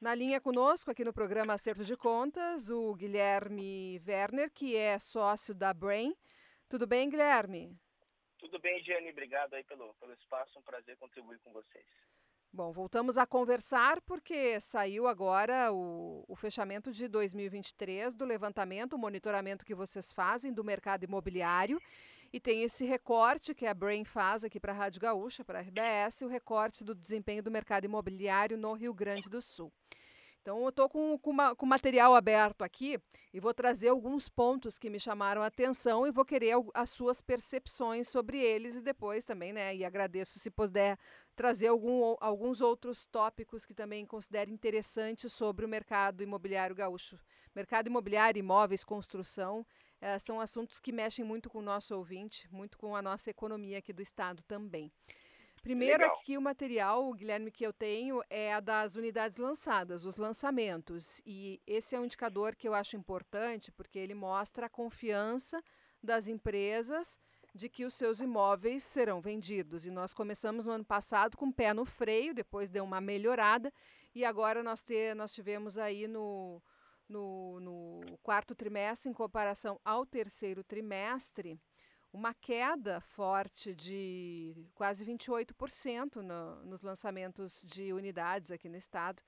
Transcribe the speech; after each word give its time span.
Na 0.00 0.14
linha 0.14 0.40
conosco, 0.40 0.90
aqui 0.90 1.04
no 1.04 1.12
programa 1.12 1.52
Acerto 1.52 1.84
de 1.84 1.94
Contas, 1.94 2.70
o 2.70 2.94
Guilherme 2.94 4.00
Werner, 4.08 4.50
que 4.50 4.74
é 4.74 4.98
sócio 4.98 5.54
da 5.54 5.74
Brain. 5.74 6.16
Tudo 6.70 6.86
bem, 6.86 7.10
Guilherme? 7.10 7.78
Tudo 8.38 8.58
bem, 8.58 8.82
Gianni. 8.82 9.10
Obrigado 9.10 9.52
aí 9.52 9.62
pelo, 9.62 9.92
pelo 10.00 10.14
espaço. 10.14 10.58
Um 10.58 10.62
prazer 10.62 10.96
contribuir 10.96 11.38
com 11.40 11.52
vocês. 11.52 11.84
Bom, 12.50 12.72
voltamos 12.72 13.18
a 13.18 13.26
conversar 13.26 14.00
porque 14.00 14.58
saiu 14.58 15.06
agora 15.06 15.70
o, 15.70 16.24
o, 16.26 16.34
fechamento 16.34 16.90
de 16.90 17.06
2023 17.06 18.14
do 18.14 18.24
levantamento, 18.24 18.94
o 18.94 18.98
monitoramento 18.98 19.66
que 19.66 19.74
vocês 19.74 20.10
fazem 20.14 20.50
do 20.50 20.64
mercado 20.64 21.04
imobiliário. 21.04 21.78
E 22.32 22.38
tem 22.38 22.62
esse 22.62 22.84
recorte 22.84 23.52
que 23.52 23.66
a 23.66 23.74
Brain 23.74 24.04
faz 24.04 24.44
aqui 24.44 24.60
para 24.60 24.72
a 24.72 24.76
Rádio 24.76 25.00
Gaúcha, 25.00 25.44
para 25.44 25.58
a 25.58 25.62
RBS, 25.62 26.22
o 26.22 26.28
recorte 26.28 26.84
do 26.84 26.94
desempenho 26.94 27.42
do 27.42 27.50
mercado 27.50 27.86
imobiliário 27.86 28.56
no 28.56 28.72
Rio 28.72 28.94
Grande 28.94 29.28
do 29.28 29.42
Sul. 29.42 29.72
Então, 30.42 30.62
eu 30.62 30.70
estou 30.70 30.88
com, 30.88 31.18
com, 31.18 31.66
material 31.66 32.14
aberto 32.14 32.62
aqui 32.62 32.98
e 33.32 33.38
vou 33.38 33.52
trazer 33.52 33.88
alguns 33.88 34.26
pontos 34.26 34.78
que 34.78 34.88
me 34.88 34.98
chamaram 34.98 35.42
a 35.42 35.46
atenção 35.46 36.06
e 36.06 36.10
vou 36.10 36.24
querer 36.24 36.54
as 36.72 36.88
suas 36.88 37.20
percepções 37.20 38.08
sobre 38.08 38.38
eles 38.38 38.74
e 38.74 38.80
depois 38.80 39.24
também, 39.24 39.52
né? 39.52 39.76
E 39.76 39.84
agradeço 39.84 40.38
se 40.38 40.50
puder 40.50 40.98
trazer 41.36 41.66
algum, 41.66 42.16
alguns 42.20 42.62
outros 42.62 43.06
tópicos 43.06 43.66
que 43.66 43.74
também 43.74 44.06
considere 44.06 44.50
interessantes 44.50 45.30
sobre 45.30 45.66
o 45.66 45.68
mercado 45.68 46.22
imobiliário 46.22 46.74
gaúcho. 46.74 47.18
Mercado 47.54 47.88
imobiliário, 47.88 48.38
imóveis, 48.38 48.82
construção, 48.82 49.66
eh, 50.00 50.18
são 50.18 50.40
assuntos 50.40 50.78
que 50.78 50.90
mexem 50.90 51.24
muito 51.24 51.50
com 51.50 51.58
o 51.58 51.62
nosso 51.62 51.94
ouvinte, 51.94 52.48
muito 52.50 52.78
com 52.78 52.96
a 52.96 53.02
nossa 53.02 53.28
economia 53.28 53.78
aqui 53.78 53.92
do 53.92 54.00
estado 54.00 54.42
também. 54.44 54.90
Primeiro 55.62 56.02
Legal. 56.02 56.16
aqui 56.16 56.38
o 56.38 56.40
material, 56.40 57.12
Guilherme, 57.12 57.50
que 57.50 57.64
eu 57.64 57.72
tenho 57.72 58.22
é 58.30 58.52
a 58.52 58.60
das 58.60 58.94
unidades 58.94 59.38
lançadas, 59.38 60.04
os 60.06 60.16
lançamentos. 60.16 61.20
E 61.26 61.60
esse 61.66 61.94
é 61.94 62.00
um 62.00 62.04
indicador 62.06 62.56
que 62.56 62.66
eu 62.66 62.72
acho 62.72 62.96
importante 62.96 63.70
porque 63.70 63.98
ele 63.98 64.14
mostra 64.14 64.66
a 64.66 64.70
confiança 64.70 65.62
das 66.02 66.26
empresas 66.26 67.18
de 67.54 67.68
que 67.68 67.84
os 67.84 67.94
seus 67.94 68.20
imóveis 68.20 68.82
serão 68.82 69.20
vendidos. 69.20 69.84
E 69.84 69.90
nós 69.90 70.14
começamos 70.14 70.64
no 70.64 70.72
ano 70.72 70.84
passado 70.84 71.36
com 71.36 71.48
o 71.48 71.52
pé 71.52 71.74
no 71.74 71.84
freio, 71.84 72.32
depois 72.32 72.70
deu 72.70 72.84
uma 72.84 73.00
melhorada 73.00 73.72
e 74.14 74.24
agora 74.24 74.62
nós, 74.62 74.82
te, 74.82 75.14
nós 75.14 75.32
tivemos 75.32 75.76
aí 75.76 76.08
no, 76.08 76.62
no, 77.08 77.60
no 77.60 78.18
quarto 78.22 78.54
trimestre, 78.54 79.10
em 79.10 79.14
comparação 79.14 79.78
ao 79.84 80.06
terceiro 80.06 80.64
trimestre, 80.64 81.60
uma 82.12 82.34
queda 82.34 83.00
forte 83.00 83.74
de 83.74 84.54
quase 84.74 85.04
28% 85.04 86.16
no, 86.16 86.64
nos 86.64 86.82
lançamentos 86.82 87.62
de 87.62 87.92
unidades 87.92 88.50
aqui 88.50 88.68
no 88.68 88.76
estado. 88.76 89.22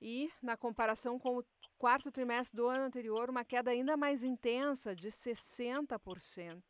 E, 0.00 0.30
na 0.42 0.56
comparação 0.56 1.18
com 1.18 1.38
o 1.38 1.44
quarto 1.78 2.10
trimestre 2.10 2.56
do 2.56 2.68
ano 2.68 2.84
anterior, 2.84 3.30
uma 3.30 3.44
queda 3.44 3.70
ainda 3.70 3.96
mais 3.96 4.22
intensa, 4.22 4.94
de 4.94 5.08
60%. 5.08 6.62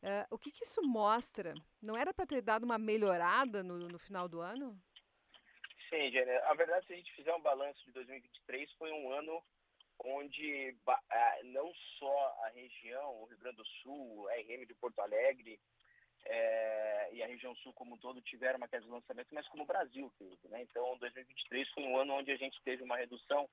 Uh, 0.00 0.24
o 0.30 0.38
que, 0.38 0.52
que, 0.52 0.64
isso 0.64 0.80
mostra? 0.82 1.54
Não 1.82 1.96
era 1.96 2.14
para 2.14 2.26
ter 2.26 2.40
dado 2.40 2.64
uma 2.64 2.78
melhorada 2.78 3.62
no, 3.62 3.78
no 3.78 3.98
final 3.98 4.28
do 4.28 4.40
ano? 4.40 4.80
Sim, 5.88 6.10
Gênia. 6.10 6.40
A 6.44 6.54
verdade, 6.54 6.86
se 6.86 6.92
a 6.92 6.96
gente 6.96 7.12
fizer 7.14 7.34
um 7.34 7.40
balanço 7.40 7.84
de 7.84 7.92
2023, 7.92 8.70
foi 8.74 8.92
um 8.92 9.10
ano 9.10 9.42
onde 10.04 10.76
não 11.44 11.72
só 11.97 11.97
região, 12.48 13.22
o 13.22 13.24
Rio 13.26 13.38
Grande 13.38 13.56
do 13.56 13.66
Sul, 13.66 14.28
a 14.28 14.34
RM 14.34 14.66
de 14.66 14.74
Porto 14.74 14.98
Alegre 15.00 15.58
é, 16.26 17.10
e 17.12 17.22
a 17.22 17.26
região 17.26 17.54
sul 17.56 17.72
como 17.72 17.94
um 17.94 17.98
todo 17.98 18.20
tiveram 18.22 18.58
uma 18.58 18.68
queda 18.68 18.84
de 18.84 18.90
lançamento, 18.90 19.34
mas 19.34 19.48
como 19.48 19.62
o 19.62 19.66
Brasil 19.66 20.12
teve. 20.18 20.48
Né? 20.48 20.62
Então, 20.62 20.96
2023 20.98 21.68
foi 21.70 21.84
um 21.84 21.96
ano 21.96 22.14
onde 22.14 22.30
a 22.30 22.36
gente 22.36 22.60
teve 22.62 22.82
uma 22.82 22.96
redução 22.96 23.48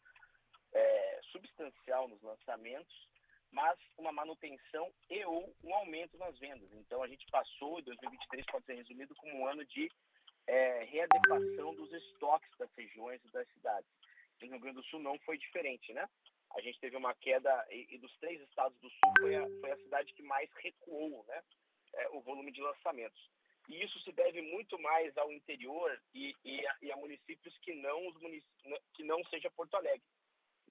é, 0.74 1.20
substancial 1.32 2.08
nos 2.08 2.22
lançamentos, 2.22 3.08
mas 3.52 3.80
uma 3.98 4.12
manutenção 4.12 4.92
e 5.10 5.24
ou 5.26 5.56
um 5.64 5.74
aumento 5.74 6.18
nas 6.18 6.38
vendas. 6.38 6.70
Então, 6.74 7.02
a 7.02 7.08
gente 7.08 7.26
passou, 7.32 7.82
2023 7.82 8.46
pode 8.48 8.66
ser 8.66 8.76
resumido 8.76 9.16
como 9.16 9.34
um 9.40 9.48
ano 9.48 9.66
de 9.66 9.90
é, 10.48 10.84
readequação 10.84 11.74
dos 11.76 11.92
estoques 11.94 12.52
das 12.58 12.70
regiões 12.76 13.24
e 13.24 13.32
das 13.32 13.48
cidades. 13.54 13.90
No 14.42 14.48
Rio 14.50 14.60
Grande 14.60 14.78
do 14.78 14.84
Sul 14.84 15.00
não 15.00 15.18
foi 15.20 15.38
diferente, 15.38 15.94
né? 15.94 16.08
A 16.56 16.62
gente 16.62 16.80
teve 16.80 16.96
uma 16.96 17.14
queda, 17.14 17.66
e, 17.70 17.88
e 17.92 17.98
dos 17.98 18.16
três 18.18 18.42
estados 18.42 18.80
do 18.80 18.90
sul 18.90 19.14
foi 19.20 19.36
a, 19.36 19.48
foi 19.60 19.72
a 19.72 19.78
cidade 19.78 20.14
que 20.14 20.24
mais 20.24 20.50
recuou 20.56 21.26
né, 21.28 21.44
é, 21.94 22.10
o 22.10 22.22
volume 22.22 22.52
de 22.52 22.62
lançamentos. 22.62 23.30
E 23.68 23.84
isso 23.84 24.00
se 24.02 24.12
deve 24.12 24.42
muito 24.42 24.80
mais 24.80 25.16
ao 25.18 25.32
interior 25.32 26.00
e, 26.14 26.36
e, 26.44 26.68
a, 26.68 26.78
e 26.84 26.92
a, 26.92 26.98
municípios 26.98 27.58
que 27.60 27.74
não, 27.74 28.08
os 28.08 28.16
munic... 28.22 28.46
que 28.94 29.04
não 29.04 29.24
seja 29.26 29.50
Porto 29.52 29.76
Alegre. 29.76 30.06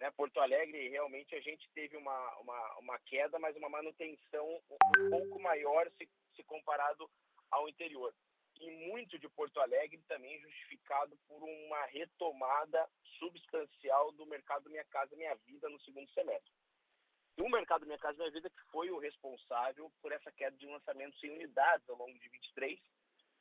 Né? 0.01 0.11
Porto 0.13 0.41
Alegre, 0.41 0.89
realmente, 0.89 1.35
a 1.35 1.41
gente 1.41 1.69
teve 1.75 1.97
uma, 1.97 2.39
uma, 2.39 2.79
uma 2.79 2.99
queda, 3.01 3.39
mas 3.39 3.57
uma 3.57 3.69
manutenção 3.69 4.63
um 4.99 5.11
pouco 5.11 5.41
maior 5.41 5.91
se, 5.99 6.09
se 6.35 6.43
comparado 6.45 7.11
ao 7.51 7.69
interior 7.69 8.15
e 8.65 8.89
muito 8.89 9.19
de 9.19 9.29
Porto 9.29 9.61
Alegre 9.61 10.03
também 10.09 10.41
justificado 10.41 11.17
por 11.29 11.43
uma 11.43 11.85
retomada 11.87 12.89
substancial 13.19 14.13
do 14.13 14.27
mercado 14.27 14.71
Minha 14.71 14.85
Casa 14.85 15.15
Minha 15.17 15.35
Vida 15.47 15.69
no 15.69 15.81
segundo 15.83 16.11
semestre. 16.13 16.53
E 17.37 17.43
o 17.43 17.51
mercado 17.51 17.85
Minha 17.85 17.99
Casa 17.99 18.19
Minha 18.19 18.31
Vida 18.31 18.49
que 18.49 18.71
foi 18.71 18.91
o 18.91 18.99
responsável 18.99 19.93
por 20.01 20.13
essa 20.13 20.33
queda 20.33 20.57
de 20.57 20.67
lançamentos 20.67 21.23
em 21.23 21.31
unidades 21.31 21.89
ao 21.89 21.97
longo 21.97 22.19
de 22.19 22.29
23, 22.29 22.81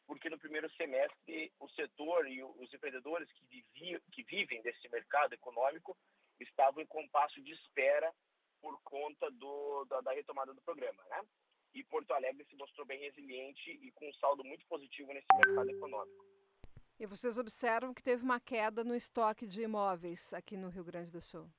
porque 0.05 0.29
no 0.29 0.37
primeiro 0.37 0.69
semestre 0.73 1.53
o 1.59 1.69
setor 1.69 2.27
e 2.27 2.43
os 2.43 2.73
empreendedores 2.73 3.31
que, 3.31 3.45
viviam, 3.45 4.01
que 4.11 4.23
vivem 4.23 4.61
desse 4.61 4.89
mercado 4.89 5.33
econômico 5.33 5.97
estavam 6.39 6.81
em 6.83 6.87
compasso 6.87 7.41
de 7.41 7.51
espera 7.51 8.13
por 8.61 8.81
conta 8.83 9.29
do, 9.31 9.85
da, 9.85 10.01
da 10.01 10.11
retomada 10.13 10.53
do 10.53 10.61
programa, 10.61 11.03
né? 11.05 11.23
E 11.73 11.83
Porto 11.83 12.11
Alegre 12.11 12.45
se 12.45 12.55
mostrou 12.55 12.85
bem 12.85 12.99
resiliente 12.99 13.71
e 13.71 13.91
com 13.91 14.07
um 14.07 14.13
saldo 14.13 14.43
muito 14.43 14.65
positivo 14.67 15.11
nesse 15.13 15.27
mercado 15.35 15.69
econômico. 15.69 16.25
E 16.99 17.05
vocês 17.05 17.37
observam 17.37 17.93
que 17.93 18.03
teve 18.03 18.23
uma 18.23 18.39
queda 18.39 18.83
no 18.83 18.95
estoque 18.95 19.47
de 19.47 19.61
imóveis 19.61 20.33
aqui 20.33 20.55
no 20.55 20.69
Rio 20.69 20.83
Grande 20.83 21.11
do 21.11 21.21
Sul? 21.21 21.49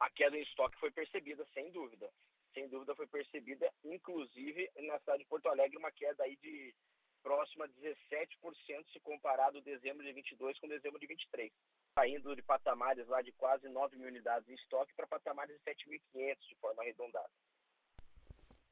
A 0.00 0.10
queda 0.10 0.36
em 0.36 0.42
estoque 0.42 0.78
foi 0.78 0.90
percebida, 0.90 1.46
sem 1.54 1.70
dúvida. 1.70 2.10
Sem 2.52 2.68
dúvida 2.68 2.94
foi 2.94 3.06
percebida, 3.06 3.72
inclusive 3.82 4.70
na 4.76 4.98
cidade 4.98 5.22
de 5.22 5.28
Porto 5.28 5.48
Alegre, 5.48 5.76
uma 5.78 5.90
queda 5.90 6.24
aí 6.24 6.36
de 6.36 6.74
próxima 7.22 7.64
a 7.64 7.68
17% 7.68 8.92
se 8.92 9.00
comparado 9.00 9.62
dezembro 9.62 10.04
de 10.04 10.12
22 10.12 10.58
com 10.58 10.68
dezembro 10.68 11.00
de 11.00 11.06
23. 11.06 11.50
Saindo 11.94 12.36
de 12.36 12.42
patamares 12.42 13.08
lá 13.08 13.22
de 13.22 13.32
quase 13.32 13.68
9 13.68 13.96
mil 13.96 14.08
unidades 14.08 14.48
em 14.48 14.54
estoque 14.54 14.92
para 14.94 15.06
patamares 15.06 15.56
de 15.56 15.64
7.500 15.64 16.36
de 16.48 16.54
forma 16.56 16.82
arredondada. 16.82 17.30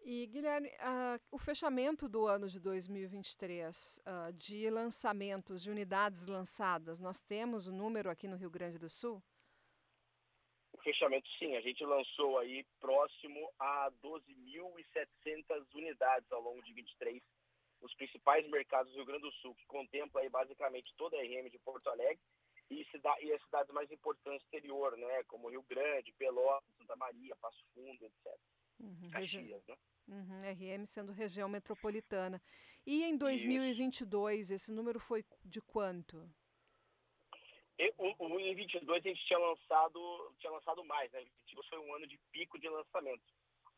E, 0.04 0.26
Guilherme, 0.26 0.68
uh, 0.68 1.20
o 1.30 1.38
fechamento 1.38 2.08
do 2.08 2.26
ano 2.26 2.48
de 2.48 2.58
2023 2.58 4.00
uh, 4.00 4.32
de 4.32 4.68
lançamentos, 4.68 5.62
de 5.62 5.70
unidades 5.70 6.26
lançadas, 6.26 6.98
nós 6.98 7.20
temos 7.20 7.68
o 7.68 7.72
número 7.72 8.10
aqui 8.10 8.26
no 8.26 8.36
Rio 8.36 8.50
Grande 8.50 8.78
do 8.78 8.90
Sul? 8.90 9.22
O 10.72 10.78
fechamento, 10.82 11.28
sim. 11.38 11.54
A 11.54 11.60
gente 11.60 11.84
lançou 11.84 12.38
aí 12.38 12.64
próximo 12.80 13.48
a 13.60 13.92
12.700 14.02 15.66
unidades 15.72 16.32
ao 16.32 16.40
longo 16.40 16.62
de 16.62 16.72
23 16.72 17.22
os 17.80 17.94
principais 17.94 18.48
mercados 18.48 18.92
do 18.92 18.96
Rio 18.96 19.06
Grande 19.06 19.22
do 19.22 19.32
Sul, 19.32 19.54
que 19.54 19.66
contempla 19.66 20.20
aí 20.20 20.28
basicamente 20.28 20.94
toda 20.96 21.16
a 21.16 21.20
RM 21.20 21.48
de 21.50 21.58
Porto 21.58 21.88
Alegre 21.88 22.20
e, 22.70 22.84
cida 22.86 23.14
e 23.20 23.32
as 23.32 23.42
cidades 23.42 23.72
mais 23.72 23.90
importantes 23.90 24.42
do 24.42 24.56
exterior, 24.56 24.96
né, 24.96 25.22
como 25.24 25.48
Rio 25.48 25.62
Grande, 25.62 26.12
Pelotas, 26.12 26.74
Santa 26.76 26.96
Maria, 26.96 27.36
Passo 27.36 27.64
Fundo, 27.74 28.04
etc. 28.04 28.38
Uhum, 28.80 29.10
Caxias, 29.10 29.66
né? 29.66 29.76
Uhum, 30.08 30.42
RM 30.42 30.86
sendo 30.86 31.12
região 31.12 31.48
metropolitana. 31.48 32.42
E 32.86 33.04
em 33.04 33.16
2022, 33.16 34.40
Isso. 34.40 34.54
esse 34.54 34.72
número 34.72 34.98
foi 34.98 35.24
de 35.44 35.60
quanto? 35.60 36.28
E, 37.78 37.92
em 37.98 38.54
22 38.54 39.04
a 39.04 39.08
gente 39.08 39.24
tinha 39.26 39.38
lançado, 39.38 40.34
tinha 40.38 40.52
lançado 40.52 40.84
mais, 40.84 41.10
né? 41.12 41.20
22 41.20 41.68
foi 41.68 41.78
um 41.78 41.94
ano 41.94 42.06
de 42.06 42.18
pico 42.30 42.58
de 42.58 42.68
lançamentos. 42.68 43.26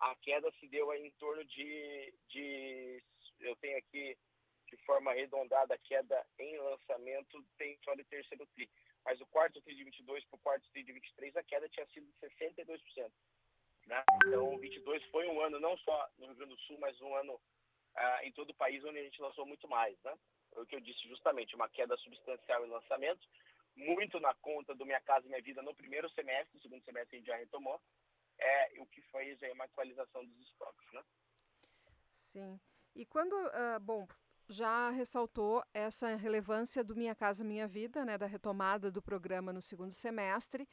A 0.00 0.14
queda 0.17 0.50
se 0.58 0.67
deu 0.69 0.93
em 0.94 1.11
torno 1.12 1.44
de, 1.44 2.14
de 2.29 3.02
eu 3.40 3.55
tenho 3.56 3.79
aqui 3.79 4.17
de 4.67 4.76
forma 4.85 5.11
arredondada 5.11 5.75
a 5.75 5.79
queda 5.79 6.26
em 6.38 6.58
lançamento 6.58 7.44
tem 7.56 7.79
só 7.85 7.94
de 7.94 8.05
terceiro 8.05 8.47
tri. 8.55 8.69
Mas 9.05 9.20
o 9.20 9.26
quarto 9.26 9.61
tri 9.62 9.75
de 9.75 9.85
22 9.85 10.25
para 10.25 10.37
o 10.37 10.40
quarto 10.40 10.69
tri 10.73 10.82
de 10.82 10.93
23 10.93 11.37
a 11.37 11.43
queda 11.44 11.69
tinha 11.69 11.87
sido 11.87 12.06
de 12.06 12.12
62%. 12.37 13.12
Né? 13.87 14.03
Então, 14.27 14.57
22 14.59 15.05
foi 15.11 15.27
um 15.29 15.41
ano 15.41 15.61
não 15.61 15.77
só 15.79 16.09
no 16.19 16.27
Rio 16.27 16.37
Grande 16.37 16.55
do 16.55 16.61
Sul, 16.63 16.79
mas 16.79 17.01
um 17.01 17.15
ano 17.15 17.41
ah, 17.95 18.25
em 18.25 18.33
todo 18.33 18.51
o 18.51 18.55
país 18.55 18.83
onde 18.85 18.99
a 18.99 19.03
gente 19.03 19.21
lançou 19.21 19.47
muito 19.47 19.69
mais. 19.69 19.97
Né? 20.03 20.17
Foi 20.53 20.63
o 20.63 20.67
que 20.67 20.77
eu 20.77 20.81
disse 20.81 21.09
justamente, 21.09 21.55
uma 21.55 21.69
queda 21.69 21.97
substancial 21.99 22.67
em 22.67 22.71
lançamentos, 22.71 23.29
muito 23.77 24.21
na 24.21 24.35
conta 24.35 24.75
do 24.75 24.87
Minha 24.87 25.01
Casa 25.01 25.27
Minha 25.29 25.43
Vida 25.43 25.63
no 25.63 25.75
primeiro 25.75 26.09
semestre, 26.11 26.55
no 26.55 26.63
segundo 26.63 26.85
semestre 26.85 27.17
a 27.17 27.19
gente 27.19 27.27
já 27.27 27.37
retomou, 27.37 27.81
é, 28.39 28.81
o 28.81 28.87
que 28.87 29.01
fez 29.03 29.43
aí 29.43 29.53
uma 29.53 29.65
atualização 29.65 30.25
dos 30.25 30.39
estoques. 30.41 30.93
Né? 30.93 31.05
Sim. 32.17 32.61
E 32.95 33.05
quando, 33.05 33.33
uh, 33.35 33.81
bom, 33.81 34.07
já 34.49 34.91
ressaltou 34.91 35.65
essa 35.73 36.15
relevância 36.17 36.85
do 36.85 36.95
Minha 36.95 37.15
Casa 37.15 37.45
Minha 37.45 37.67
Vida, 37.67 38.05
né, 38.05 38.17
da 38.17 38.27
retomada 38.27 38.91
do 38.91 39.03
programa 39.03 39.53
no 39.53 39.63
segundo 39.63 39.93
semestre, 39.93 40.69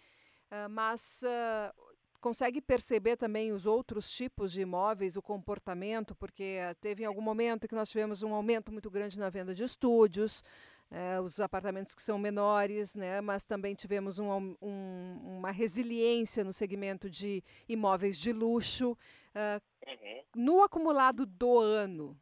uh, 0.52 0.70
mas 0.70 1.24
uh, 1.24 1.91
consegue 2.22 2.62
perceber 2.62 3.18
também 3.18 3.52
os 3.52 3.66
outros 3.66 4.10
tipos 4.12 4.52
de 4.52 4.62
imóveis, 4.62 5.18
o 5.18 5.22
comportamento, 5.22 6.16
porque 6.16 6.60
teve 6.80 7.04
em 7.04 7.06
algum 7.06 7.22
momento 7.22 7.68
que 7.68 7.76
nós 7.76 7.90
tivemos 7.90 8.24
um 8.24 8.34
aumento 8.34 8.72
muito 8.72 8.90
grande 8.90 9.20
na 9.20 9.30
venda 9.30 9.54
de 9.54 9.64
estúdios, 9.64 10.44
é, 10.92 11.20
os 11.20 11.40
apartamentos 11.40 11.96
que 11.96 12.02
são 12.02 12.20
menores, 12.20 12.94
né, 12.94 13.22
mas 13.22 13.44
também 13.44 13.74
tivemos 13.74 14.20
um, 14.20 14.56
um, 14.62 15.38
uma 15.40 15.50
resiliência 15.52 16.44
no 16.44 16.54
segmento 16.54 17.10
de 17.10 17.44
imóveis 17.68 18.18
de 18.18 18.32
luxo. 18.32 18.92
Uh, 19.34 19.62
uhum. 19.88 20.24
No 20.36 20.64
acumulado 20.64 21.26
do 21.26 21.60
ano, 21.60 22.18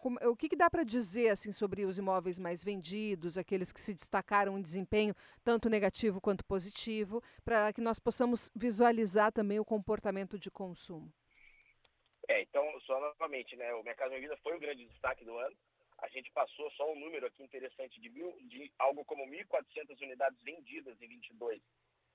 como, 0.00 0.18
o 0.22 0.36
que, 0.36 0.48
que 0.48 0.56
dá 0.56 0.68
para 0.68 0.82
dizer 0.82 1.28
assim 1.30 1.52
sobre 1.52 1.84
os 1.84 1.98
imóveis 1.98 2.38
mais 2.38 2.64
vendidos, 2.64 3.38
aqueles 3.38 3.72
que 3.72 3.80
se 3.80 3.94
destacaram 3.94 4.58
em 4.58 4.62
desempenho 4.62 5.14
tanto 5.44 5.68
negativo 5.68 6.20
quanto 6.20 6.44
positivo, 6.44 7.22
para 7.44 7.72
que 7.72 7.80
nós 7.80 7.98
possamos 7.98 8.50
visualizar 8.54 9.32
também 9.32 9.60
o 9.60 9.64
comportamento 9.64 10.38
de 10.38 10.50
consumo? 10.50 11.12
É, 12.28 12.42
então, 12.42 12.62
só 12.82 13.00
novamente, 13.00 13.56
né, 13.56 13.74
o 13.74 13.82
Minha 13.82 14.20
Vida 14.20 14.36
foi 14.42 14.56
o 14.56 14.60
grande 14.60 14.86
destaque 14.86 15.24
do 15.24 15.36
ano 15.36 15.56
a 16.02 16.08
gente 16.08 16.30
passou 16.32 16.70
só 16.72 16.90
um 16.90 16.98
número 16.98 17.26
aqui 17.26 17.42
interessante 17.42 18.00
de, 18.00 18.08
mil, 18.08 18.32
de 18.48 18.72
algo 18.78 19.04
como 19.04 19.24
1.400 19.26 20.00
unidades 20.00 20.40
vendidas 20.42 21.00
em 21.00 21.08
22. 21.08 21.60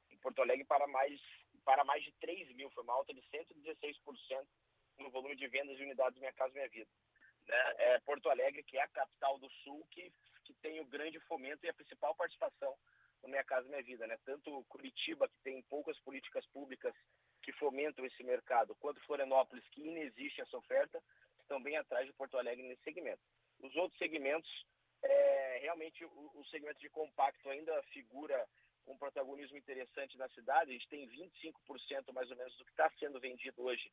Em 0.10 0.18
Porto 0.18 0.42
Alegre, 0.42 0.66
para 0.66 0.88
mais, 0.88 1.22
para 1.64 1.84
mais 1.84 2.04
de 2.04 2.12
3 2.14 2.52
mil, 2.56 2.70
foi 2.72 2.84
uma 2.84 2.94
alta 2.94 3.14
de 3.14 3.22
116% 3.22 4.48
no 5.00 5.10
volume 5.12 5.36
de 5.36 5.48
vendas 5.48 5.78
de 5.78 5.84
unidades 5.84 6.18
Minha 6.20 6.34
Casa 6.34 6.54
Minha 6.54 6.70
Vida. 6.70 6.90
Né? 7.48 7.74
É 7.78 8.00
Porto 8.00 8.30
Alegre, 8.30 8.64
que 8.64 8.78
é 8.78 8.82
a 8.82 8.88
capital 8.88 9.38
do 9.38 9.50
Sul, 9.64 9.86
que, 9.92 10.12
que 10.44 10.54
tem 10.56 10.80
o 10.80 10.86
grande 10.86 11.20
fomento 11.22 11.66
e 11.66 11.70
a 11.70 11.74
principal 11.74 12.16
participação 12.16 12.76
no 13.22 13.30
Minha 13.30 13.44
Casa 13.44 13.68
Minha 13.68 13.84
Vida. 13.84 14.08
Né? 14.08 14.18
Tanto 14.26 14.64
Curitiba, 14.66 15.28
que 15.28 15.40
tem 15.44 15.62
poucas 15.64 15.98
políticas 16.00 16.46
públicas 16.48 16.94
que 17.42 17.52
fomentam 17.54 18.06
esse 18.06 18.24
mercado, 18.24 18.76
quanto 18.76 19.00
Florianópolis, 19.02 19.68
que 19.70 19.82
inexiste 19.82 20.42
essa 20.42 20.58
oferta, 20.58 21.02
estão 21.40 21.62
bem 21.62 21.78
atrás 21.78 22.08
de 22.08 22.14
Porto 22.14 22.38
Alegre 22.38 22.68
nesse 22.68 22.82
segmento. 22.82 23.22
Os 23.60 23.76
outros 23.76 23.98
segmentos, 24.00 24.50
é, 25.04 25.60
realmente 25.62 26.04
o, 26.04 26.32
o, 26.34 26.46
segmento 26.46 26.80
de 26.80 26.90
compacto 26.90 27.48
ainda 27.50 27.84
figura 27.94 28.48
um 28.88 28.98
protagonismo 28.98 29.58
interessante 29.58 30.18
na 30.18 30.28
cidade. 30.30 30.72
A 30.72 30.74
gente 30.74 30.88
tem 30.90 31.08
25% 31.08 32.12
mais 32.14 32.30
ou 32.32 32.38
menos 32.38 32.56
do 32.58 32.66
que 32.66 32.72
está 32.72 32.90
sendo 33.00 33.20
vendido 33.20 33.64
hoje 33.64 33.92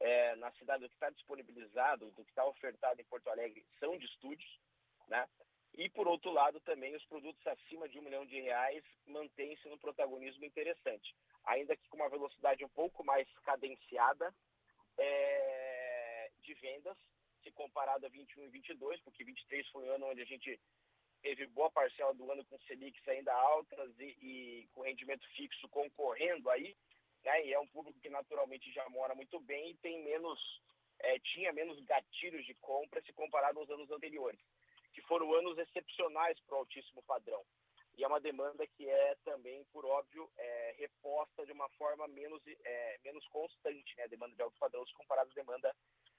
é, 0.00 0.36
na 0.36 0.50
cidade, 0.52 0.82
do 0.82 0.88
que 0.88 0.94
está 0.94 1.10
disponibilizado, 1.10 2.10
do 2.10 2.24
que 2.24 2.30
está 2.30 2.44
ofertado 2.44 3.00
em 3.00 3.04
Porto 3.04 3.28
Alegre, 3.28 3.64
são 3.78 3.96
de 3.96 4.06
estúdios, 4.06 4.60
né? 5.08 5.26
E, 5.76 5.88
por 5.88 6.06
outro 6.06 6.30
lado, 6.30 6.60
também 6.60 6.94
os 6.94 7.04
produtos 7.06 7.44
acima 7.46 7.88
de 7.88 7.98
um 7.98 8.02
milhão 8.02 8.24
de 8.24 8.40
reais 8.40 8.84
mantêm-se 9.06 9.68
no 9.68 9.78
protagonismo 9.78 10.44
interessante, 10.44 11.14
ainda 11.44 11.76
que 11.76 11.88
com 11.88 11.96
uma 11.96 12.08
velocidade 12.08 12.64
um 12.64 12.68
pouco 12.68 13.02
mais 13.02 13.28
cadenciada 13.40 14.32
é, 14.96 16.30
de 16.42 16.54
vendas, 16.54 16.96
se 17.42 17.50
comparado 17.50 18.06
a 18.06 18.08
21 18.08 18.44
e 18.44 18.48
22, 18.48 19.00
porque 19.00 19.24
23 19.24 19.68
foi 19.68 19.84
o 19.84 19.92
ano 19.92 20.06
onde 20.06 20.22
a 20.22 20.24
gente 20.24 20.60
teve 21.22 21.46
boa 21.48 21.70
parcela 21.70 22.14
do 22.14 22.30
ano 22.30 22.44
com 22.44 22.58
Selics 22.60 23.06
ainda 23.08 23.32
altas 23.32 23.98
e, 23.98 24.16
e 24.20 24.68
com 24.72 24.82
rendimento 24.82 25.26
fixo 25.34 25.68
concorrendo 25.68 26.48
aí, 26.50 26.76
né? 27.24 27.46
E 27.46 27.52
é 27.52 27.60
um 27.60 27.66
público 27.66 27.98
que 28.00 28.08
naturalmente 28.08 28.70
já 28.72 28.88
mora 28.88 29.14
muito 29.14 29.40
bem 29.40 29.70
e 29.70 29.76
tem 29.76 30.02
menos, 30.04 30.38
é, 31.00 31.18
tinha 31.18 31.52
menos 31.52 31.80
gatilhos 31.84 32.44
de 32.44 32.54
compra 32.54 33.02
se 33.02 33.12
comparado 33.12 33.58
aos 33.58 33.70
anos 33.70 33.90
anteriores, 33.90 34.40
que 34.92 35.02
foram 35.02 35.32
anos 35.34 35.58
excepcionais 35.58 36.38
para 36.40 36.56
o 36.56 36.58
altíssimo 36.58 37.02
padrão. 37.02 37.44
E 37.96 38.02
é 38.02 38.08
uma 38.08 38.20
demanda 38.20 38.66
que 38.66 38.88
é 38.88 39.14
também, 39.24 39.64
por 39.72 39.86
óbvio, 39.86 40.28
é, 40.36 40.74
reposta 40.78 41.46
de 41.46 41.52
uma 41.52 41.68
forma 41.70 42.08
menos, 42.08 42.42
é, 42.64 42.98
menos 43.04 43.24
constante, 43.28 43.96
né? 43.96 44.04
A 44.04 44.08
demanda 44.08 44.34
de 44.34 44.42
alto 44.42 44.58
padrão 44.58 44.84
se 44.84 44.92
comparado 44.94 45.30
à 45.30 45.34
demanda 45.34 45.74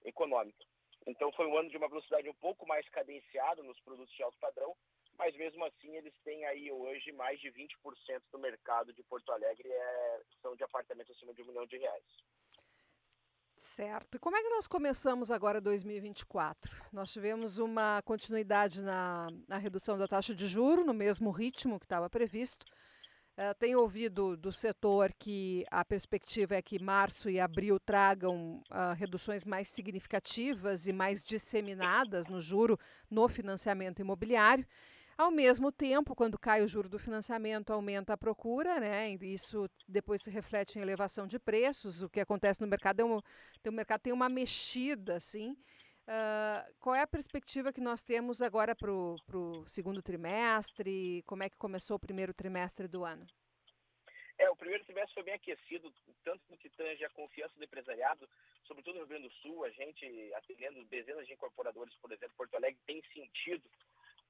econômica. 0.06 0.66
Então 1.06 1.32
foi 1.34 1.46
um 1.48 1.58
ano 1.58 1.70
de 1.70 1.78
uma 1.78 1.90
velocidade 1.90 2.30
um 2.30 2.34
pouco 2.36 2.66
mais 2.66 2.88
cadenciada 2.90 3.62
nos 3.62 3.80
produtos 3.82 4.16
de 4.16 4.24
alto 4.24 4.38
padrão, 4.40 4.76
mas 5.18 5.36
mesmo 5.36 5.64
assim 5.66 5.96
eles 5.96 6.14
têm 6.24 6.46
aí 6.46 6.72
hoje 6.72 7.12
mais 7.14 7.40
de 7.40 7.50
20% 7.52 8.22
do 8.32 8.40
mercado 8.40 8.94
de 8.94 9.04
Porto 9.04 9.32
Alegre 9.32 9.70
é, 9.72 10.22
são 10.42 10.56
de 10.56 10.64
apartamentos 10.64 11.16
acima 11.16 11.34
de 11.34 11.42
um 11.42 11.48
milhão 11.48 11.66
de 11.66 11.78
reais. 11.78 12.04
Certo. 13.76 14.16
E 14.16 14.20
como 14.20 14.38
é 14.38 14.42
que 14.42 14.50
nós 14.50 14.68
começamos 14.68 15.30
agora 15.32 15.60
2024? 15.60 16.72
Nós 16.94 17.12
tivemos 17.12 17.58
uma 17.58 18.02
continuidade 18.04 18.82
na, 18.82 19.28
na 19.48 19.58
redução 19.58 19.98
da 19.98 20.08
taxa 20.08 20.34
de 20.34 20.48
juro 20.48 20.86
no 20.86 20.94
mesmo 20.94 21.30
ritmo 21.32 21.80
que 21.80 21.86
estava 21.86 22.10
previsto. 22.10 22.66
Uh, 23.38 23.54
tenho 23.60 23.82
ouvido 23.82 24.38
do 24.38 24.54
setor 24.54 25.12
que 25.20 25.66
a 25.70 25.84
perspectiva 25.84 26.56
é 26.56 26.62
que 26.62 26.82
março 26.82 27.30
e 27.30 27.38
abril 27.38 27.78
tragam 27.78 28.64
uh, 28.72 28.94
reduções 28.96 29.44
mais 29.44 29.68
significativas 29.68 30.88
e 30.88 30.94
mais 30.94 31.22
disseminadas 31.22 32.30
no 32.30 32.40
juro 32.40 32.80
no 33.12 33.28
financiamento 33.28 34.00
imobiliário. 34.00 34.66
Ao 35.18 35.32
mesmo 35.32 35.72
tempo, 35.72 36.14
quando 36.14 36.38
cai 36.38 36.62
o 36.62 36.68
juro 36.68 36.90
do 36.90 37.00
financiamento, 37.00 37.72
aumenta 37.72 38.14
a 38.14 38.18
procura, 38.18 38.82
né? 38.82 39.12
Isso 39.22 39.70
depois 39.88 40.22
se 40.22 40.30
reflete 40.30 40.78
em 40.78 40.82
elevação 40.82 41.26
de 41.26 41.40
preços. 41.40 42.02
O 42.02 42.10
que 42.10 42.20
acontece 42.20 42.60
no 42.60 42.68
mercado 42.68 43.00
é 43.00 43.06
um, 43.06 43.18
o 43.18 43.72
mercado 43.72 44.02
tem 44.02 44.12
uma 44.12 44.28
mexida, 44.28 45.16
assim. 45.16 45.56
Uh, 46.06 46.76
qual 46.80 46.94
é 46.94 47.02
a 47.02 47.08
perspectiva 47.08 47.72
que 47.72 47.80
nós 47.80 48.04
temos 48.04 48.42
agora 48.42 48.76
para 48.76 48.92
o 48.92 49.64
segundo 49.68 50.02
trimestre? 50.02 51.24
Como 51.26 51.44
é 51.44 51.50
que 51.50 51.58
começou 51.58 51.96
o 51.96 52.00
primeiro 52.00 52.34
trimestre 52.34 52.86
do 52.86 53.06
ano? 53.06 53.26
É, 54.38 54.50
o 54.50 54.56
primeiro 54.56 54.84
trimestre 54.84 55.14
foi 55.14 55.24
bem 55.24 55.34
aquecido, 55.34 55.94
tanto 56.26 56.44
no 56.50 56.58
que 56.58 56.70
tange 56.72 57.06
a 57.06 57.10
confiança 57.10 57.56
do 57.58 57.64
empresariado, 57.64 58.30
sobretudo 58.66 58.96
no 58.96 59.00
Rio 59.00 59.08
Grande 59.08 59.30
do 59.30 59.34
Sul, 59.36 59.64
a 59.64 59.70
gente, 59.70 60.06
atendendo 60.34 60.84
dezenas 60.86 61.26
de 61.26 61.34
incorporadores, 61.34 61.96
por 62.02 62.12
exemplo, 62.12 62.36
Porto 62.36 62.56
Alegre, 62.56 62.78
tem 62.86 63.02
sentido, 63.14 63.64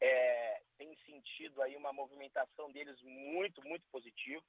é, 0.02 0.62
tem 0.78 0.96
sentido 1.06 1.62
aí 1.62 1.76
uma 1.76 1.94
movimentação 1.94 2.72
deles 2.72 3.00
muito, 3.02 3.62
muito 3.64 3.86
positiva. 3.92 4.44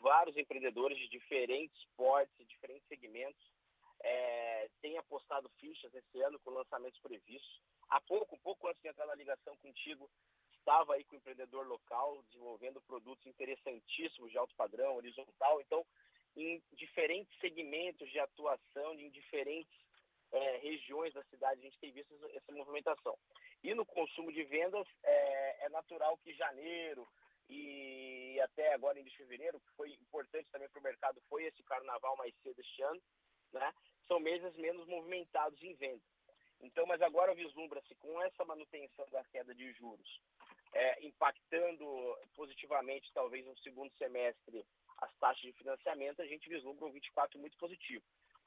Vários 0.00 0.36
empreendedores 0.36 0.98
de 0.98 1.08
diferentes 1.08 1.84
portes, 1.96 2.48
diferentes 2.48 2.86
segmentos, 2.88 3.42
é, 4.02 4.68
tem 4.80 4.96
apostado 4.98 5.50
fichas 5.60 5.92
esse 5.94 6.20
ano 6.22 6.38
com 6.40 6.50
lançamentos 6.50 7.00
previstos. 7.00 7.60
Há 7.88 8.00
pouco, 8.00 8.34
um 8.34 8.38
pouco 8.38 8.68
antes 8.68 8.80
de 8.82 8.88
entrar 8.88 9.06
na 9.06 9.14
ligação 9.14 9.56
contigo, 9.58 10.08
estava 10.58 10.94
aí 10.94 11.04
com 11.04 11.16
o 11.16 11.18
empreendedor 11.18 11.66
local 11.66 12.22
desenvolvendo 12.30 12.80
produtos 12.82 13.26
interessantíssimos 13.26 14.30
de 14.30 14.38
alto 14.38 14.54
padrão, 14.54 14.96
horizontal. 14.96 15.60
Então, 15.60 15.84
em 16.36 16.62
diferentes 16.72 17.36
segmentos 17.40 18.08
de 18.10 18.18
atuação, 18.18 18.94
em 18.94 19.10
diferentes 19.10 19.76
é, 20.32 20.56
regiões 20.58 21.12
da 21.12 21.24
cidade, 21.24 21.60
a 21.60 21.64
gente 21.64 21.78
tem 21.78 21.92
visto 21.92 22.14
essa 22.34 22.52
movimentação. 22.52 23.18
E 23.62 23.74
no 23.74 23.84
consumo 23.84 24.32
de 24.32 24.42
vendas, 24.44 24.86
é, 25.02 25.66
é 25.66 25.68
natural 25.68 26.16
que 26.18 26.32
janeiro 26.34 27.06
e 27.48 28.40
até 28.40 28.72
agora 28.72 28.98
em 28.98 29.10
fevereiro, 29.10 29.60
que 29.60 29.70
foi 29.76 29.90
importante 29.92 30.48
também 30.50 30.68
para 30.68 30.80
o 30.80 30.82
mercado, 30.82 31.20
foi 31.28 31.44
esse 31.44 31.62
carnaval 31.64 32.16
mais 32.16 32.34
cedo 32.42 32.60
este 32.60 32.82
ano, 32.82 33.02
né? 33.52 33.72
são 34.06 34.18
meses 34.18 34.56
menos 34.56 34.86
movimentados 34.86 35.62
em 35.62 35.74
venda. 35.74 36.02
Então, 36.60 36.84
mas 36.86 37.00
agora 37.00 37.34
vislumbra-se 37.34 37.94
com 37.96 38.20
essa 38.22 38.44
manutenção 38.44 39.06
da 39.10 39.24
queda 39.24 39.54
de 39.54 39.72
juros, 39.72 40.20
é, 40.72 41.06
impactando 41.06 41.86
positivamente, 42.34 43.10
talvez 43.14 43.46
no 43.46 43.56
segundo 43.58 43.92
semestre, 43.96 44.64
as 44.98 45.14
taxas 45.16 45.42
de 45.42 45.52
financiamento, 45.52 46.20
a 46.20 46.26
gente 46.26 46.48
vislumbra 46.48 46.86
um 46.86 46.92
24 46.92 47.38
muito 47.38 47.56
positivo. 47.56 48.04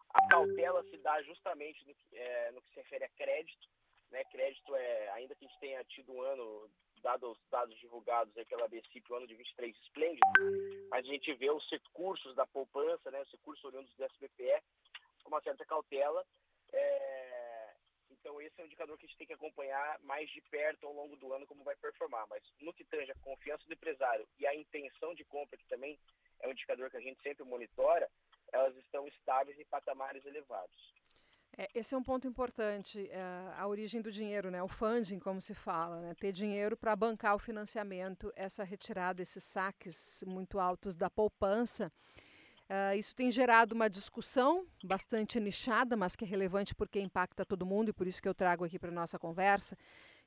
A 0.10 0.28
cautela 0.28 0.84
se 0.84 0.98
dá 0.98 1.22
justamente 1.24 1.84
no, 1.88 1.96
é, 2.14 2.52
no 2.52 2.62
que 2.62 2.70
se 2.70 2.76
refere 2.76 3.06
a 3.06 3.10
crédito. 3.10 3.68
Né? 4.14 4.24
Crédito 4.26 4.76
é, 4.76 5.10
ainda 5.10 5.34
que 5.34 5.44
a 5.44 5.48
gente 5.48 5.60
tenha 5.60 5.84
tido 5.86 6.14
um 6.14 6.22
ano, 6.22 6.70
dado 7.02 7.32
os 7.32 7.40
dados 7.50 7.76
divulgados 7.80 8.38
aí 8.38 8.46
pela 8.46 8.68
BCIP, 8.68 9.12
o 9.12 9.16
ano 9.16 9.26
de 9.26 9.34
23 9.34 9.76
esplêndido, 9.78 10.22
a 10.92 11.02
gente 11.02 11.34
vê 11.34 11.50
os 11.50 11.68
recursos 11.72 12.36
da 12.36 12.46
poupança, 12.46 13.10
né, 13.10 13.20
os 13.20 13.32
recursos 13.32 13.66
oriundos 13.66 13.92
do 13.96 14.04
SBPE, 14.04 14.62
com 15.24 15.30
uma 15.30 15.42
certa 15.42 15.66
cautela. 15.66 16.24
É, 16.72 17.74
então 18.12 18.40
esse 18.40 18.62
é 18.62 18.64
um 18.64 18.68
indicador 18.68 19.00
que 19.00 19.06
a 19.06 19.10
gente 19.10 19.18
tem 19.18 19.28
que 19.28 19.34
acompanhar 19.34 20.00
mais 20.04 20.30
de 20.30 20.42
perto 20.42 20.86
ao 20.86 20.94
longo 20.94 21.16
do 21.18 21.34
ano 21.34 21.48
como 21.48 21.64
vai 21.64 21.76
performar. 21.78 22.28
Mas 22.28 22.44
no 22.62 22.72
que 22.72 22.84
tange 22.84 23.12
a 23.12 23.16
confiança 23.16 23.66
do 23.66 23.74
empresário 23.74 24.28
e 24.38 24.46
a 24.46 24.54
intenção 24.54 25.16
de 25.16 25.26
compra, 25.26 25.58
que 25.58 25.66
também 25.66 25.98
é 26.40 26.48
um 26.48 26.52
indicador 26.52 26.92
que 26.92 26.98
a 26.98 27.02
gente 27.02 27.20
sempre 27.24 27.44
monitora, 27.44 28.08
elas 28.52 28.78
estão 28.78 29.08
estáveis 29.08 29.60
em 29.60 29.66
patamares 29.66 30.24
elevados. 30.24 30.94
É, 31.58 31.70
esse 31.76 31.94
é 31.94 31.98
um 31.98 32.04
ponto 32.04 32.28
importante, 32.28 33.08
é, 33.12 33.22
a 33.58 33.68
origem 33.68 34.02
do 34.02 34.12
dinheiro, 34.12 34.50
né? 34.50 34.62
o 34.64 34.68
funding, 34.68 35.20
como 35.20 35.40
se 35.40 35.54
fala, 35.54 36.02
né? 36.02 36.14
ter 36.16 36.32
dinheiro 36.32 36.76
para 36.76 36.96
bancar 36.96 37.36
o 37.36 37.40
financiamento, 37.40 38.34
essa 38.36 38.64
retirada, 38.64 39.22
esses 39.22 39.44
saques 39.44 40.24
muito 40.26 40.60
altos 40.60 40.96
da 40.96 41.10
poupança. 41.10 41.92
Uh, 42.64 42.96
isso 42.98 43.14
tem 43.14 43.30
gerado 43.30 43.76
uma 43.76 43.90
discussão 43.90 44.66
bastante 44.84 45.40
nichada, 45.40 45.98
mas 45.98 46.16
que 46.16 46.24
é 46.24 46.28
relevante 46.28 46.74
porque 46.74 47.00
impacta 47.00 47.46
todo 47.46 47.66
mundo 47.66 47.90
e 47.90 47.94
por 47.94 48.08
isso 48.08 48.22
que 48.22 48.28
eu 48.28 48.34
trago 48.34 48.64
aqui 48.64 48.80
para 48.80 48.90
nossa 48.90 49.20
conversa, 49.20 49.78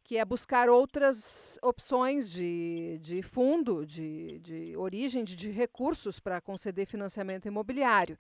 que 0.05 0.19
é 0.19 0.25
buscar 0.25 0.69
outras 0.69 1.59
opções 1.63 2.31
de, 2.31 2.99
de 3.01 3.23
fundo, 3.23 3.85
de, 3.87 4.39
de 4.41 4.77
origem, 4.77 5.25
de, 5.25 5.35
de 5.35 5.51
recursos 5.51 6.21
para 6.21 6.41
conceder 6.41 6.87
financiamento 6.87 7.49
imobiliário. 7.49 8.17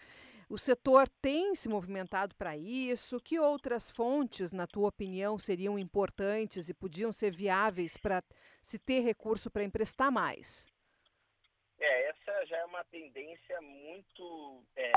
O 0.49 0.59
setor 0.59 1.09
tem 1.21 1.57
se 1.57 1.69
movimentado 1.69 2.33
para 2.37 2.57
isso? 2.57 3.21
Que 3.21 3.37
outras 3.37 3.91
fontes, 3.91 4.53
na 4.53 4.65
tua 4.65 4.88
opinião, 4.88 5.41
seriam 5.41 5.76
importantes 5.76 6.69
e 6.69 6.75
podiam 6.75 7.12
ser 7.12 7.35
viáveis 7.35 7.97
para 7.97 8.23
se 8.62 8.79
ter 8.79 9.00
recurso 9.00 9.50
para 9.50 9.65
emprestar 9.65 10.12
mais? 10.12 10.65
É, 11.81 12.09
essa 12.11 12.47
já 12.47 12.59
é 12.59 12.65
uma 12.65 12.85
tendência 12.85 13.61
muito 13.61 14.62
é, 14.76 14.93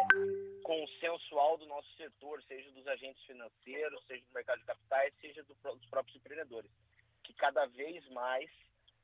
consensual 0.63 1.57
do 1.57 1.65
nosso 1.65 1.91
setor, 1.97 2.43
seja 2.43 2.71
dos 2.71 2.87
agentes 2.87 3.23
financeiros, 3.23 4.05
seja 4.05 4.23
do 4.27 4.33
mercado 4.33 4.59
de 4.59 4.65
capitais, 4.65 5.13
seja 5.19 5.43
do, 5.43 5.55
dos 5.55 5.85
próprios 5.87 6.15
empreendedores, 6.15 6.69
que 7.23 7.33
cada 7.33 7.65
vez 7.65 8.07
mais 8.09 8.51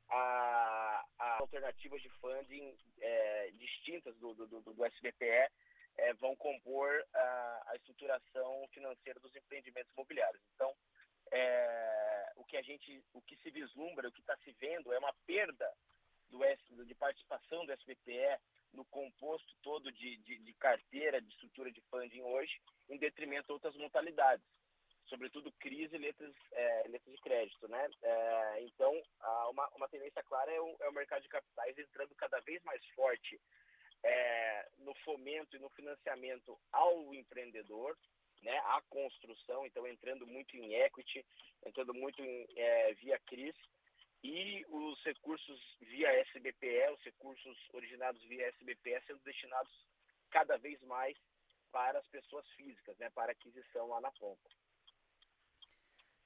a, 0.09 1.05
a 1.17 1.37
alternativas 1.39 2.03
de 2.03 2.09
funding 2.09 2.77
é, 3.01 3.49
distintas 3.55 4.15
do, 4.17 4.35
do, 4.35 4.45
do, 4.45 4.61
do 4.61 4.85
SBPE 4.85 5.49
é, 6.05 6.13
vão 6.13 6.35
compor 6.35 7.03
a, 7.13 7.63
a, 7.67 7.75
estruturação 7.75 8.67
financeira 8.71 9.19
dos 9.19 9.35
empreendimentos 9.35 9.91
imobiliários. 9.93 10.41
Então, 10.53 10.71
é, 11.31 12.31
o 12.35 12.45
que 12.45 12.57
a 12.57 12.61
gente, 12.61 13.03
o 13.13 13.21
que 13.21 13.35
se 13.37 13.49
vislumbra, 13.49 14.07
o 14.07 14.11
que 14.11 14.21
está 14.21 14.37
se 14.37 14.51
vendo 14.53 14.93
é 14.93 14.99
uma 14.99 15.13
perda 15.25 15.71
do 16.29 16.43
S, 16.43 16.61
de 16.85 16.95
participação 16.95 17.65
do 17.65 17.71
SBPE 17.71 18.39
no 18.73 18.85
composto 18.85 19.55
todo 19.63 19.91
de, 19.91 20.17
de, 20.17 20.37
de, 20.37 20.53
carteira, 20.55 21.21
de 21.21 21.29
estrutura 21.29 21.71
de 21.71 21.81
funding 21.89 22.21
hoje, 22.21 22.61
em 22.89 22.97
detrimento 22.97 23.47
de 23.47 23.53
outras 23.53 23.75
modalidades, 23.75 24.45
sobretudo 25.05 25.51
crise 25.53 25.95
e 25.95 25.99
letras, 25.99 26.35
é, 26.51 26.87
letras 26.87 27.15
de 27.15 27.21
crédito. 27.21 27.67
Né? 27.67 27.89
É, 28.03 28.61
então, 28.61 28.93
uma, 29.49 29.67
uma 29.69 29.89
tendência 29.89 30.21
clara 30.23 30.51
é 30.51 30.59
o, 30.59 30.75
é 30.81 30.89
o 30.89 30.93
mercado 30.93 31.23
de 31.23 31.29
capitais 31.29 31.77
entrando 31.77 32.13
cada 32.15 32.39
vez 32.41 32.61
mais 32.63 32.85
forte 32.89 33.39
é, 34.05 34.69
no 34.77 34.93
fomento 35.03 35.55
e 35.55 35.59
no 35.59 35.69
financiamento 35.71 36.57
ao 36.71 37.13
empreendedor, 37.13 37.97
né, 38.43 38.57
à 38.59 38.81
construção, 38.89 39.65
então 39.65 39.87
entrando 39.87 40.27
muito 40.27 40.55
em 40.55 40.75
equity, 40.75 41.25
entrando 41.65 41.93
muito 41.93 42.21
em, 42.21 42.47
é, 42.55 42.93
via 42.93 43.19
CRIs, 43.25 43.55
e 44.23 44.65
os 44.69 45.03
recursos 45.03 45.59
via 45.81 46.11
SBPE, 46.21 46.93
os 46.93 47.03
recursos 47.03 47.57
originados 47.73 48.23
via 48.23 48.47
SBPE 48.49 49.01
sendo 49.05 49.19
destinados 49.23 49.71
cada 50.31 50.57
vez 50.57 50.81
mais 50.83 51.17
para 51.71 51.99
as 51.99 52.07
pessoas 52.07 52.47
físicas, 52.51 52.97
né, 52.97 53.09
para 53.09 53.31
aquisição 53.31 53.87
lá 53.87 53.99
na 54.01 54.11
ponta. 54.11 54.49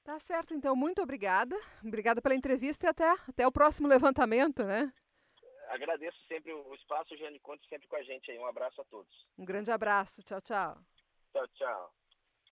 Tá 0.04 0.18
certo, 0.18 0.54
então, 0.54 0.74
muito 0.74 1.02
obrigada. 1.02 1.56
Obrigada 1.84 2.22
pela 2.22 2.34
entrevista 2.34 2.86
e 2.86 2.88
até, 2.88 3.10
até 3.28 3.46
o 3.46 3.52
próximo 3.52 3.86
levantamento, 3.86 4.64
né? 4.64 4.92
Agradeço 5.70 6.18
sempre 6.26 6.52
o 6.52 6.74
espaço, 6.74 7.16
Jane, 7.16 7.40
conte 7.40 7.66
sempre 7.68 7.88
com 7.88 7.96
a 7.96 8.02
gente 8.02 8.30
aí. 8.30 8.38
Um 8.38 8.46
abraço 8.46 8.80
a 8.80 8.84
todos. 8.84 9.26
Um 9.38 9.44
grande 9.44 9.70
abraço. 9.70 10.22
Tchau, 10.22 10.40
tchau. 10.40 10.76
Tchau, 11.32 11.48
tchau. 11.48 11.99